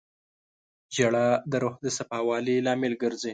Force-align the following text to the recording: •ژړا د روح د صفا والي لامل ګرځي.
•ژړا 0.95 1.27
د 1.51 1.53
روح 1.63 1.75
د 1.83 1.87
صفا 1.97 2.19
والي 2.27 2.55
لامل 2.65 2.93
ګرځي. 3.03 3.29